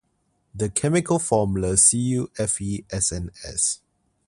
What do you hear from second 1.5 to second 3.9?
CuFeSnS.